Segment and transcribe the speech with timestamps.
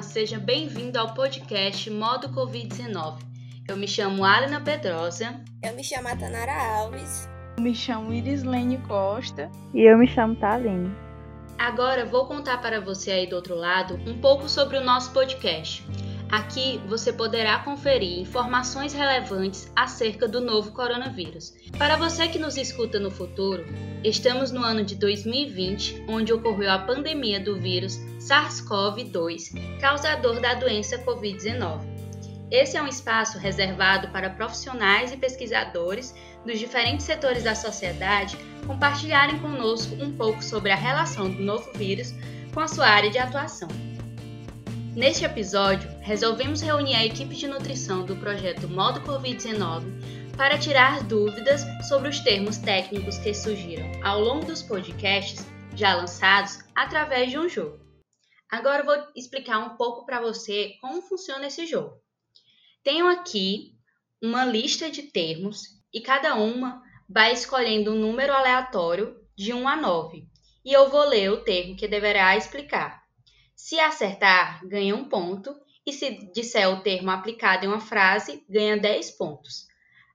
[0.00, 3.18] seja bem-vindo ao podcast Modo Covid-19.
[3.68, 5.40] Eu me chamo Alina Pedrosa.
[5.62, 7.28] Eu me chamo Atanara Alves.
[7.58, 9.50] Eu me chamo Irislene Costa.
[9.74, 10.94] E eu me chamo Taline.
[11.58, 15.84] Agora vou contar para você aí do outro lado um pouco sobre o nosso podcast.
[16.32, 21.52] Aqui você poderá conferir informações relevantes acerca do novo coronavírus.
[21.76, 23.66] Para você que nos escuta no futuro,
[24.02, 30.96] estamos no ano de 2020, onde ocorreu a pandemia do vírus SARS-CoV-2, causador da doença
[31.04, 31.82] Covid-19.
[32.50, 36.14] Esse é um espaço reservado para profissionais e pesquisadores
[36.46, 42.14] dos diferentes setores da sociedade compartilharem conosco um pouco sobre a relação do novo vírus
[42.54, 43.68] com a sua área de atuação.
[44.94, 51.62] Neste episódio, resolvemos reunir a equipe de nutrição do projeto Modo Covid-19 para tirar dúvidas
[51.88, 57.48] sobre os termos técnicos que surgiram ao longo dos podcasts já lançados através de um
[57.48, 57.80] jogo.
[58.50, 61.96] Agora vou explicar um pouco para você como funciona esse jogo.
[62.84, 63.72] Tenho aqui
[64.22, 69.74] uma lista de termos e cada uma vai escolhendo um número aleatório de 1 a
[69.74, 70.28] 9
[70.62, 73.01] e eu vou ler o termo que deverá explicar.
[73.62, 75.54] Se acertar, ganha um ponto,
[75.86, 79.68] e se disser o termo aplicado em uma frase, ganha 10 pontos.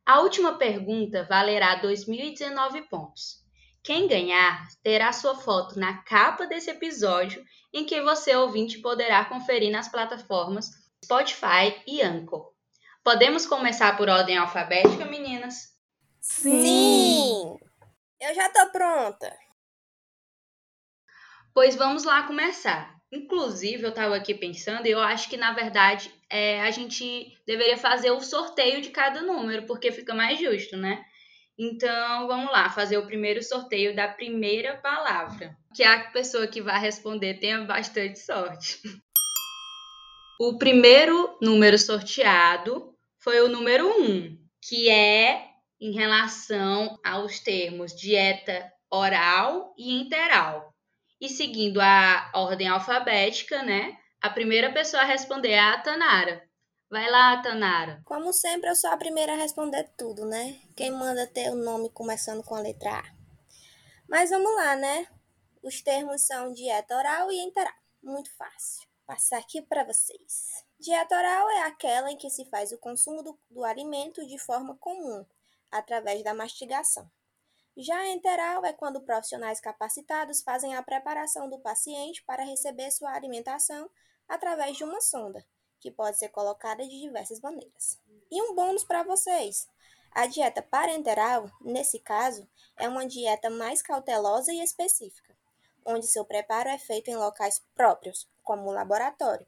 [0.05, 3.41] A última pergunta valerá 2.019 pontos.
[3.81, 7.41] Quem ganhar terá sua foto na capa desse episódio,
[7.73, 10.69] em que você, ouvinte, poderá conferir nas plataformas
[11.01, 12.51] Spotify e Anchor.
[13.01, 15.73] Podemos começar por ordem alfabética, meninas?
[16.19, 16.51] Sim!
[16.51, 17.57] Sim.
[18.19, 19.33] Eu já tô pronta.
[21.53, 22.96] Pois vamos lá começar.
[23.11, 27.77] Inclusive, eu estava aqui pensando, e eu acho que, na verdade, é, a gente deveria
[27.77, 31.05] fazer o sorteio de cada número, porque fica mais justo, né?
[31.57, 35.57] Então, vamos lá, fazer o primeiro sorteio da primeira palavra.
[35.73, 38.81] Que a pessoa que vai responder tenha bastante sorte.
[40.39, 45.47] O primeiro número sorteado foi o número 1, que é
[45.81, 50.76] em relação aos termos dieta oral e interal.
[51.19, 53.97] E seguindo a ordem alfabética, né?
[54.21, 56.47] A primeira pessoa a responder é a Tanara.
[56.89, 58.01] Vai lá, Tanara.
[58.05, 60.59] Como sempre, eu sou a primeira a responder tudo, né?
[60.75, 63.03] Quem manda ter o nome começando com a letra A.
[64.07, 65.07] Mas vamos lá, né?
[65.61, 67.73] Os termos são dieta oral e interal.
[68.01, 68.87] Muito fácil.
[69.05, 70.65] Passar aqui para vocês.
[70.79, 74.75] Dieta oral é aquela em que se faz o consumo do, do alimento de forma
[74.77, 75.25] comum,
[75.71, 77.09] através da mastigação.
[77.79, 83.13] Já a enteral é quando profissionais capacitados fazem a preparação do paciente para receber sua
[83.13, 83.87] alimentação
[84.27, 85.45] através de uma sonda,
[85.79, 88.01] que pode ser colocada de diversas maneiras.
[88.31, 89.67] E um bônus para vocês:
[90.11, 95.37] a dieta parenteral, nesse caso, é uma dieta mais cautelosa e específica,
[95.85, 99.45] onde seu preparo é feito em locais próprios, como o laboratório,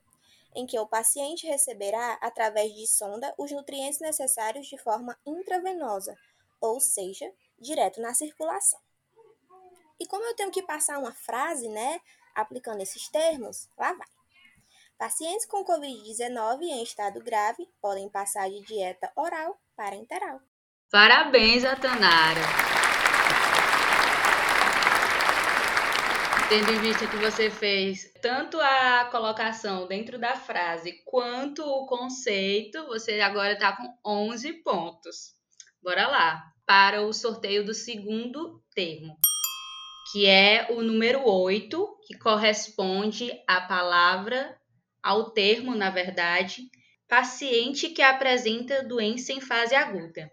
[0.53, 6.15] em que o paciente receberá, através de sonda, os nutrientes necessários de forma intravenosa,
[6.61, 7.25] ou seja,
[7.59, 8.79] direto na circulação.
[9.99, 11.99] E como eu tenho que passar uma frase, né,
[12.33, 14.07] aplicando esses termos, lá vai.
[14.97, 20.41] Pacientes com Covid-19 em estado grave podem passar de dieta oral para interal.
[20.91, 22.41] Parabéns, Atanara!
[26.49, 32.87] Tendo em vista que você fez tanto a colocação dentro da frase quanto o conceito,
[32.87, 35.35] você agora está com 11 pontos.
[35.81, 36.51] Bora lá!
[36.69, 39.17] Para o sorteio do segundo termo,
[40.11, 44.55] que é o número 8, que corresponde à palavra,
[45.01, 46.69] ao termo, na verdade,
[47.07, 50.31] paciente que apresenta doença em fase aguda.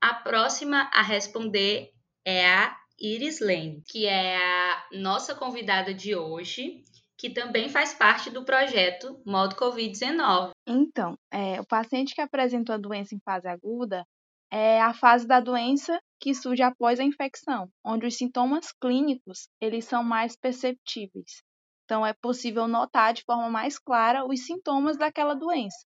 [0.00, 1.90] A próxima a responder
[2.24, 6.82] é a Iris Lane, que é a nossa convidada de hoje,
[7.14, 10.52] que também faz parte do projeto Modo Covid-19.
[10.66, 14.06] Então, é, o paciente que apresentou a doença em fase aguda
[14.50, 19.84] é a fase da doença que surge após a infecção, onde os sintomas clínicos eles
[19.84, 21.42] são mais perceptíveis.
[21.84, 25.86] Então, é possível notar de forma mais clara os sintomas daquela doença.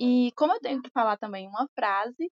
[0.00, 2.30] E como eu tenho que falar também uma frase,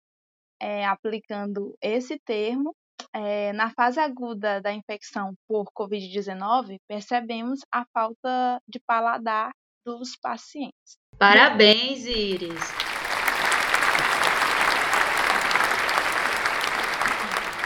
[0.61, 2.75] é, aplicando esse termo,
[3.15, 9.53] é, na fase aguda da infecção por Covid-19, percebemos a falta de paladar
[9.85, 10.99] dos pacientes.
[11.19, 12.82] Parabéns, Iris!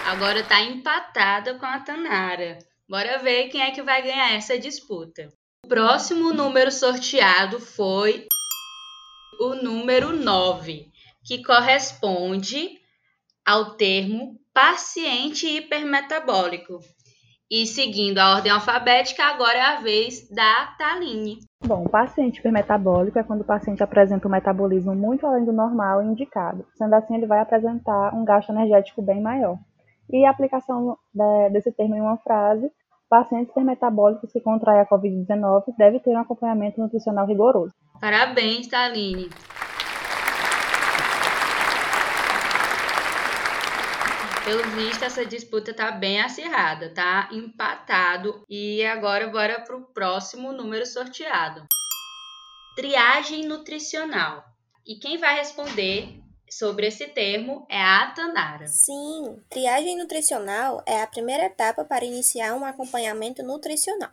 [0.07, 2.59] Agora está empatada com a Tanara.
[2.89, 5.29] Bora ver quem é que vai ganhar essa disputa.
[5.65, 8.25] O próximo número sorteado foi
[9.41, 10.87] o número 9,
[11.25, 12.79] que corresponde
[13.45, 16.79] ao termo paciente hipermetabólico.
[17.51, 21.41] E seguindo a ordem alfabética, agora é a vez da Taline.
[21.65, 26.07] Bom, paciente hipermetabólico é quando o paciente apresenta um metabolismo muito além do normal e
[26.07, 26.65] indicado.
[26.79, 29.59] Sendo assim, ele vai apresentar um gasto energético bem maior.
[30.11, 30.97] E a aplicação
[31.51, 32.71] desse termo em uma frase,
[33.09, 37.75] pacientes hipermetabólicos que contraem a COVID-19 devem ter um acompanhamento nutricional rigoroso.
[38.01, 39.29] Parabéns, Taline!
[44.45, 48.45] Pelo visto, essa disputa tá bem acirrada, tá empatado.
[48.49, 51.65] E agora bora pro próximo número sorteado.
[52.77, 54.45] Triagem nutricional.
[54.87, 56.21] E quem vai responder
[56.51, 58.67] sobre esse termo é a Tanara.
[58.67, 64.11] Sim, triagem nutricional é a primeira etapa para iniciar um acompanhamento nutricional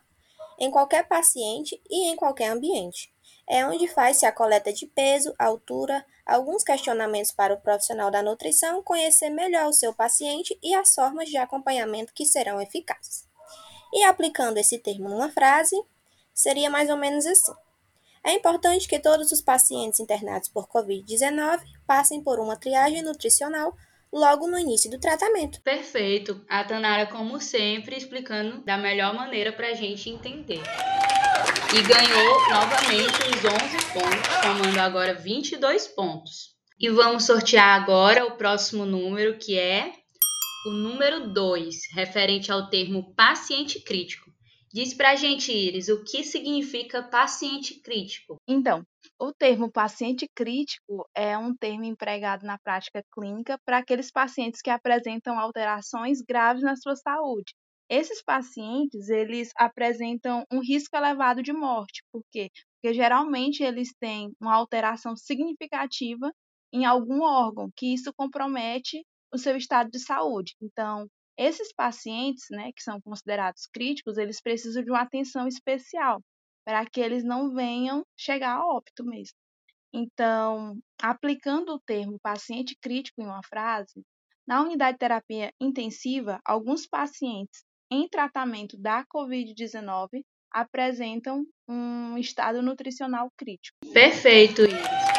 [0.58, 3.12] em qualquer paciente e em qualquer ambiente.
[3.48, 8.82] É onde faz-se a coleta de peso, altura, alguns questionamentos para o profissional da nutrição
[8.82, 13.28] conhecer melhor o seu paciente e as formas de acompanhamento que serão eficazes.
[13.92, 15.76] E aplicando esse termo numa frase,
[16.32, 17.52] seria mais ou menos assim:
[18.24, 23.74] É importante que todos os pacientes internados por Covid-19 passem por uma triagem nutricional
[24.12, 25.60] logo no início do tratamento.
[25.62, 26.42] Perfeito.
[26.48, 30.62] A Tanara, como sempre, explicando da melhor maneira para a gente entender
[31.74, 36.54] e ganhou novamente os 11 pontos, somando agora 22 pontos.
[36.78, 39.92] E vamos sortear agora o próximo número, que é
[40.66, 44.23] o número 2, referente ao termo paciente crítico.
[44.74, 48.38] Diz pra gente, Iris, o que significa paciente crítico?
[48.48, 48.84] Então,
[49.20, 54.70] o termo paciente crítico é um termo empregado na prática clínica para aqueles pacientes que
[54.70, 57.54] apresentam alterações graves na sua saúde,
[57.88, 62.02] esses pacientes, eles apresentam um risco elevado de morte.
[62.10, 62.50] Por quê?
[62.82, 66.32] Porque geralmente eles têm uma alteração significativa
[66.72, 70.54] em algum órgão, que isso compromete o seu estado de saúde.
[70.60, 76.22] Então, esses pacientes, né, que são considerados críticos, eles precisam de uma atenção especial
[76.64, 79.36] para que eles não venham chegar a óbito mesmo.
[79.92, 84.02] Então, aplicando o termo paciente crítico em uma frase,
[84.46, 93.30] na unidade de terapia intensiva, alguns pacientes em tratamento da Covid-19 apresentam um estado nutricional
[93.36, 93.76] crítico.
[93.92, 95.13] Perfeito, Iris.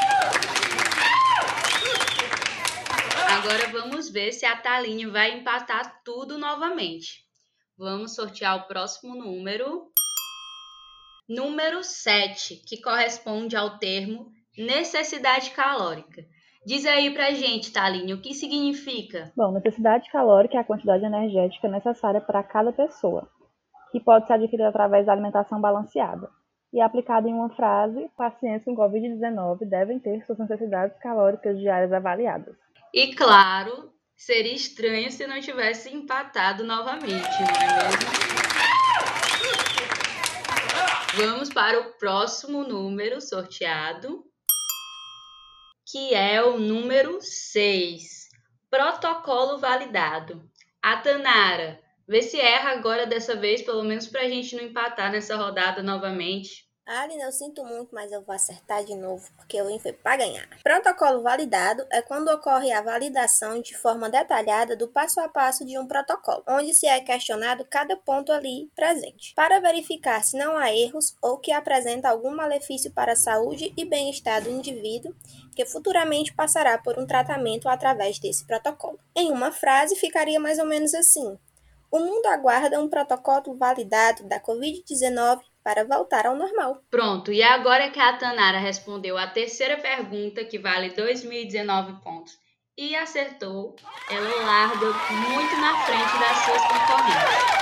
[3.46, 7.24] Agora vamos ver se a Taline vai empatar tudo novamente.
[7.78, 9.84] Vamos sortear o próximo número.
[11.30, 16.24] Número 7, que corresponde ao termo necessidade calórica.
[16.66, 19.32] Diz aí pra gente, Taline, o que significa?
[19.38, 23.30] Bom, necessidade calórica é a quantidade energética necessária para cada pessoa,
[23.92, 26.32] que pode ser adquirida através da alimentação balanceada.
[26.74, 32.65] E aplicada em uma frase, pacientes com Covid-19 devem ter suas necessidades calóricas diárias avaliadas.
[32.96, 38.00] E claro, seria estranho se não tivesse empatado novamente, não é mesmo?
[41.18, 44.24] Vamos para o próximo número sorteado,
[45.86, 48.30] que é o número 6.
[48.70, 50.50] Protocolo validado.
[50.82, 55.12] A Tanara, vê se erra agora dessa vez, pelo menos para a gente não empatar
[55.12, 56.65] nessa rodada novamente.
[56.88, 60.48] Aline, eu sinto muito, mas eu vou acertar de novo, porque eu foi para ganhar.
[60.62, 65.80] Protocolo validado é quando ocorre a validação de forma detalhada do passo a passo de
[65.80, 70.72] um protocolo, onde se é questionado cada ponto ali presente, para verificar se não há
[70.72, 75.16] erros ou que apresenta algum malefício para a saúde e bem-estar do indivíduo,
[75.56, 79.00] que futuramente passará por um tratamento através desse protocolo.
[79.16, 81.36] Em uma frase, ficaria mais ou menos assim:
[81.90, 86.80] O mundo aguarda um protocolo validado da Covid-19 para voltar ao normal.
[86.92, 92.38] Pronto, e agora que a Tanara respondeu a terceira pergunta, que vale 2019 pontos,
[92.78, 93.76] e acertou,
[94.12, 97.56] ela larga muito na frente das suas concorrentes.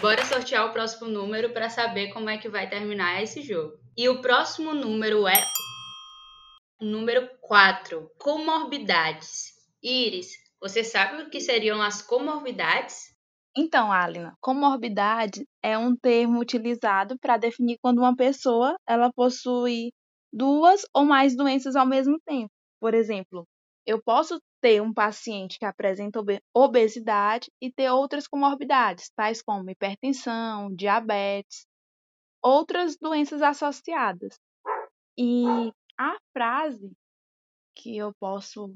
[0.00, 3.72] Bora sortear o próximo número para saber como é que vai terminar esse jogo.
[3.96, 5.44] E o próximo número é
[6.80, 9.50] número 4, comorbidades.
[9.82, 10.28] Iris,
[10.60, 13.14] você sabe o que seriam as comorbidades?
[13.56, 19.90] Então, Alina, comorbidade é um termo utilizado para definir quando uma pessoa ela possui
[20.32, 22.50] duas ou mais doenças ao mesmo tempo.
[22.80, 23.46] Por exemplo,
[23.84, 26.20] eu posso ter um paciente que apresenta
[26.54, 31.66] obesidade e ter outras comorbidades, tais como hipertensão, diabetes,
[32.42, 34.38] outras doenças associadas.
[35.18, 35.44] E
[35.98, 36.92] a frase
[37.74, 38.72] que eu posso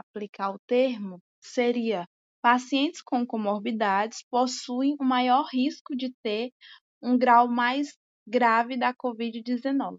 [0.00, 2.06] aplicar o termo seria:
[2.42, 6.50] pacientes com comorbidades possuem o maior risco de ter
[7.02, 9.98] um grau mais grave da Covid-19.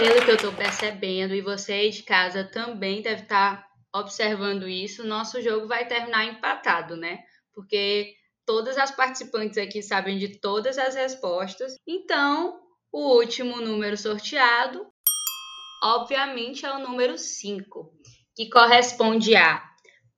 [0.00, 5.04] pelo que eu estou percebendo, e você de casa também deve estar tá observando isso,
[5.04, 7.24] nosso jogo vai terminar empatado, né?
[7.52, 8.14] Porque
[8.48, 11.74] todas as participantes aqui sabem de todas as respostas.
[11.86, 12.58] Então,
[12.90, 14.86] o último número sorteado,
[15.84, 17.92] obviamente, é o número 5,
[18.34, 19.62] que corresponde a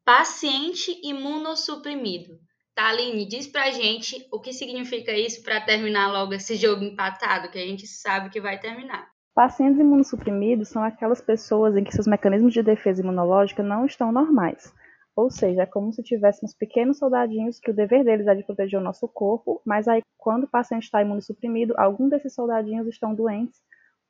[0.04, 2.38] paciente imunossuprimido.
[2.72, 7.58] Taline, diz pra gente o que significa isso para terminar logo esse jogo empatado, que
[7.58, 9.08] a gente sabe que vai terminar.
[9.34, 14.72] Pacientes imunossuprimidos são aquelas pessoas em que seus mecanismos de defesa imunológica não estão normais.
[15.20, 18.80] Ou seja, é como se tivéssemos pequenos soldadinhos que o dever deles é de proteger
[18.80, 23.60] o nosso corpo, mas aí quando o paciente está imunossuprimido, alguns desses soldadinhos estão doentes,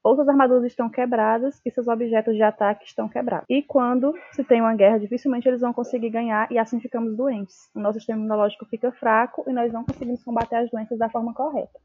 [0.05, 3.45] ou suas armaduras estão quebradas e seus objetos de ataque estão quebrados.
[3.51, 7.57] E quando se tem uma guerra, dificilmente eles vão conseguir ganhar e assim ficamos doentes.
[7.75, 11.35] O nosso sistema imunológico fica fraco e nós não conseguimos combater as doenças da forma
[11.35, 11.77] correta.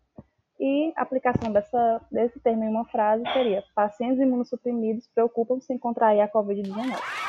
[0.59, 6.21] E a aplicação dessa, desse termo em uma frase seria: pacientes imunossuprimidos preocupam-se em contrair
[6.21, 7.24] a Covid-19.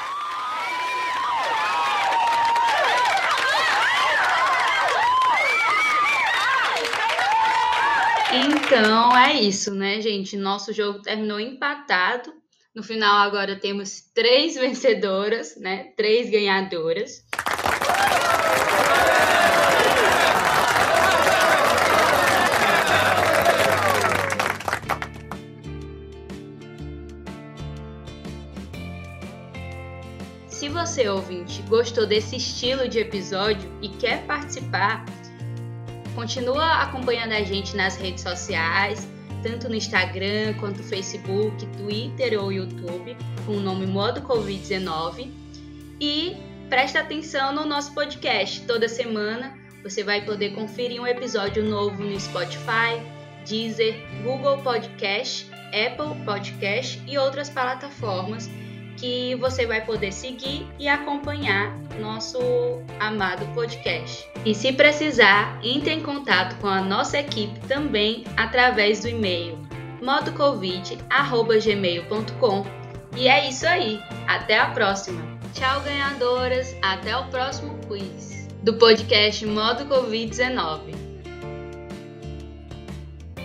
[8.32, 10.36] Então é isso, né, gente?
[10.36, 12.32] Nosso jogo terminou empatado.
[12.74, 15.92] No final, agora temos três vencedoras, né?
[15.96, 17.24] Três ganhadoras.
[30.48, 35.04] Se você, ouvinte, gostou desse estilo de episódio e quer participar,
[36.16, 39.06] continua acompanhando a gente nas redes sociais,
[39.42, 45.30] tanto no Instagram quanto no Facebook, Twitter ou YouTube, com o nome Modo Covid-19.
[46.00, 46.34] E
[46.70, 48.62] presta atenção no nosso podcast.
[48.62, 52.98] Toda semana você vai poder conferir um episódio novo no Spotify,
[53.46, 53.94] Deezer,
[54.24, 58.48] Google Podcast, Apple Podcast e outras plataformas
[58.96, 62.38] que você vai poder seguir e acompanhar nosso
[62.98, 64.26] amado podcast.
[64.44, 69.58] E se precisar, entre em contato com a nossa equipe também através do e-mail
[70.02, 72.66] modocovid@gmail.com.
[73.16, 73.98] E é isso aí.
[74.26, 75.22] Até a próxima.
[75.54, 76.76] Tchau, ganhadoras.
[76.82, 80.95] Até o próximo quiz do podcast Modo Covid-19.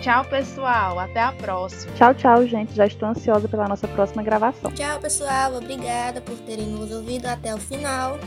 [0.02, 0.98] Tchau, pessoal.
[0.98, 1.92] Até a próxima.
[1.94, 2.74] Tchau, tchau, gente.
[2.74, 4.72] Já estou ansiosa pela nossa próxima gravação.
[4.72, 5.54] Tchau, pessoal.
[5.54, 8.18] Obrigada por terem nos ouvido até o final.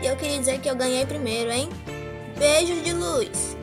[0.00, 1.68] E eu queria dizer que eu ganhei primeiro, hein?
[2.38, 3.53] Beijos de luz!